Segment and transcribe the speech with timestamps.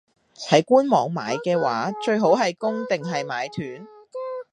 [0.35, 3.85] 喺官網買嘅話，最好係供定係買斷?